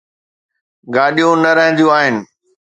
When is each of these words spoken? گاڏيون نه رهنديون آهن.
گاڏيون 0.95 1.37
نه 1.43 1.51
رهنديون 1.57 1.91
آهن. 1.97 2.15